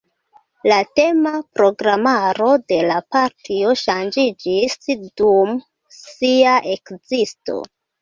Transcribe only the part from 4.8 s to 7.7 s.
dum sia ekzisto.